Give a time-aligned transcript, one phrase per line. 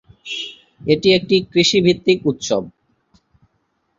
[0.85, 2.63] এটি একটি কৃষিভিত্তিক উৎসব।